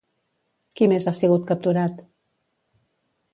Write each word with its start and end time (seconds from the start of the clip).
Qui 0.79 0.87
més 0.93 1.05
ha 1.11 1.13
sigut 1.17 1.45
capturat? 1.51 2.01